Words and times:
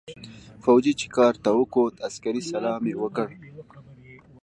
فوجي 0.63 0.93
چې 0.99 1.07
کارت 1.17 1.37
ته 1.45 1.51
وکوت 1.59 1.93
عسکري 2.07 2.41
سلام 2.51 2.81
يې 2.89 2.95
وکړ. 3.01 3.27